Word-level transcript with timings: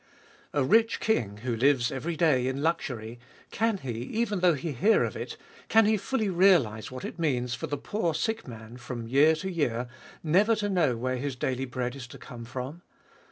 A 0.51 0.63
rich 0.63 0.99
king, 0.99 1.37
who 1.43 1.55
lives 1.55 1.91
every 1.91 2.17
day 2.17 2.47
in 2.47 2.63
luxury, 2.63 3.19
can 3.51 3.77
he, 3.77 3.91
even 3.91 4.39
though 4.39 4.55
he 4.55 4.71
hear 4.71 5.03
of 5.03 5.15
it,— 5.15 5.37
can 5.69 5.85
he 5.85 5.95
fully 5.95 6.27
realise 6.27 6.89
what 6.89 7.05
it 7.05 7.19
means 7.19 7.53
for 7.53 7.67
the 7.67 7.77
poor 7.77 8.15
sick 8.15 8.47
man, 8.47 8.77
from 8.77 9.07
year 9.07 9.35
to 9.35 9.51
year, 9.51 9.87
never 10.23 10.55
to 10.55 10.69
know 10.69 10.97
where 10.97 11.17
his 11.17 11.35
daily 11.35 11.65
bread 11.65 11.95
is 11.95 12.07
to 12.07 12.17
come 12.17 12.45
from 12.45 12.81